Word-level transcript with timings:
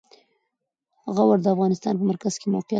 غور 1.15 1.37
د 1.41 1.45
افغانستان 1.55 1.93
په 1.97 2.03
مرکز 2.11 2.33
کې 2.39 2.47
موقعیت 2.53 2.67
لري. 2.67 2.69